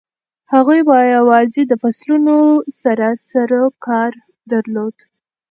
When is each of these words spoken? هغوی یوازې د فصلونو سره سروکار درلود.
هغوی 0.53 0.79
یوازې 1.17 1.61
د 1.67 1.73
فصلونو 1.81 2.37
سره 2.81 3.07
سروکار 3.29 4.11
درلود. 4.51 4.95